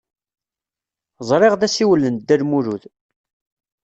[1.29, 2.83] Ẓriɣ d asiwel n Dda Lmulud.